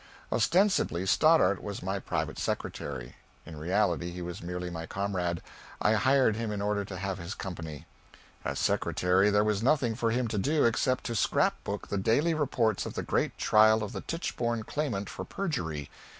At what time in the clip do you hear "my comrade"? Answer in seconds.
4.71-5.43